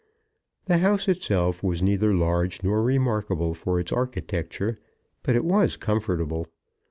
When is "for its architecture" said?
3.53-4.79